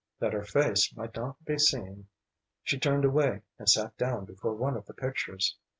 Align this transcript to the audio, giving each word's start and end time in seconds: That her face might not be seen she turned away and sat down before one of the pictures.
That 0.17 0.33
her 0.33 0.41
face 0.41 0.95
might 0.97 1.15
not 1.15 1.45
be 1.45 1.59
seen 1.59 2.07
she 2.63 2.79
turned 2.79 3.05
away 3.05 3.43
and 3.59 3.69
sat 3.69 3.95
down 3.99 4.25
before 4.25 4.55
one 4.55 4.75
of 4.75 4.87
the 4.87 4.95
pictures. 4.95 5.57